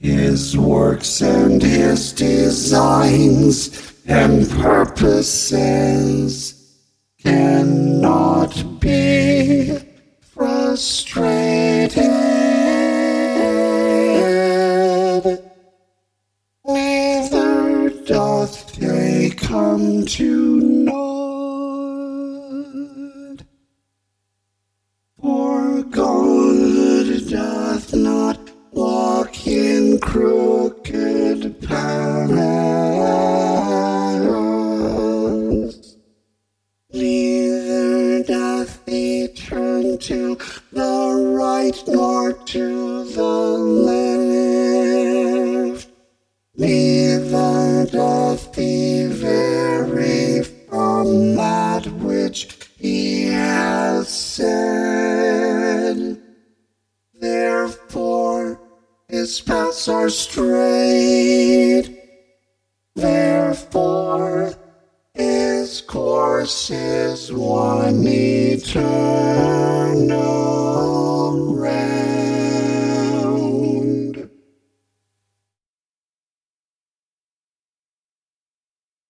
His 0.00 0.56
works 0.56 1.20
and 1.20 1.60
his 1.60 2.12
designs 2.12 3.92
and 4.06 4.48
purposes 4.48 5.58
cannot 7.20 8.78
be 8.78 9.76
frustrated. 10.20 11.98
Neither 16.64 17.90
doth 18.06 18.76
they 18.76 19.30
come 19.36 20.06
to 20.06 20.60
naught. 20.60 21.17
That 51.80 51.92
which 51.92 52.58
he 52.78 53.26
has 53.26 54.08
said. 54.08 54.47
His 59.28 59.42
paths 59.42 59.88
are 59.88 60.08
straight. 60.08 61.84
Therefore, 62.96 64.54
his 65.12 65.82
course 65.82 66.70
is 66.70 67.30
one 67.30 68.06
eternal. 68.06 69.67